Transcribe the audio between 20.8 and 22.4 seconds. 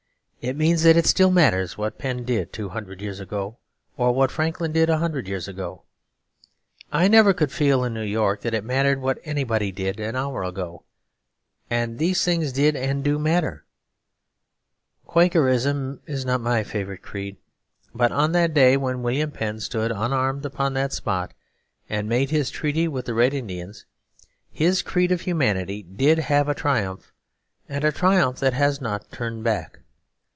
spot and made